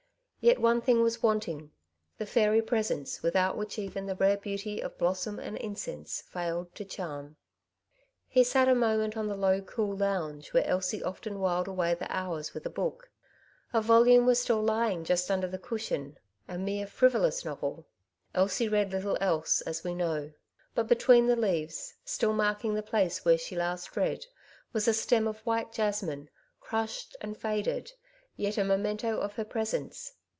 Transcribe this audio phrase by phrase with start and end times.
[0.43, 1.69] Yet one thing was wanting—
[2.17, 6.83] the fairy presence without which even the rare beauty of blossom and incense failed to
[6.83, 7.35] charm.
[8.27, 12.11] He sat a moment on the low cool lounge, where Elsie often whiled away the
[12.11, 13.11] hours with a book.
[13.71, 17.85] A volume was still lying just under the cushion, a mere frivolous novel
[18.33, 20.31] Elsie read little else, as we know;
[20.73, 24.25] but between the leaves, still marking the place where she last read,
[24.73, 27.91] was a stem of white jasmine, crushed and faded,
[28.35, 29.87] yet a memento of her 2 196" Two Sides to every Question, »>
[30.17, 30.17] \ presence.